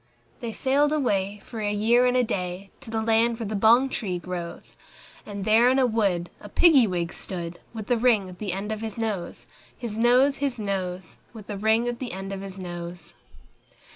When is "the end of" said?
8.39-8.81, 11.99-12.41